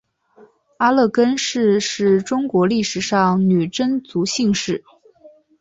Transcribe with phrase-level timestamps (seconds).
[0.77, 4.83] 阿勒根氏是中国历史上女真族姓氏。